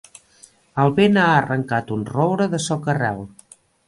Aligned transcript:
El 0.83 0.93
vent 0.99 1.19
ha 1.23 1.27
arrencat 1.33 1.93
un 1.99 2.05
roure 2.13 2.47
de 2.55 2.61
soca-rel. 2.69 3.23